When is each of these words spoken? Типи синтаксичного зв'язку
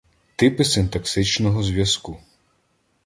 Типи 0.35 0.63
синтаксичного 0.65 1.63
зв'язку 1.63 2.17